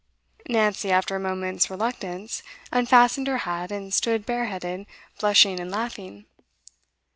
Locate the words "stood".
3.93-4.25